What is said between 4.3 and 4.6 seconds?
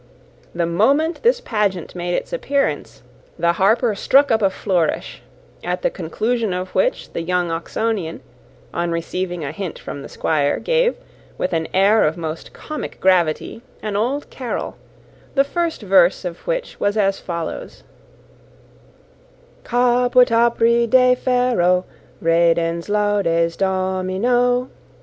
up a